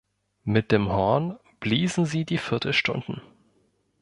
Mit 0.45 0.71
dem 0.71 0.89
Horn 0.89 1.37
bliesen 1.59 2.07
sie 2.07 2.25
die 2.25 2.39
Viertelstunden. 2.39 3.21